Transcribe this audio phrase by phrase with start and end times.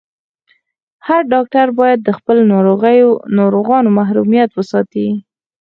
[1.07, 2.41] هر ډاکټر باید د خپلو
[3.39, 5.07] ناروغانو محرميت وساتي.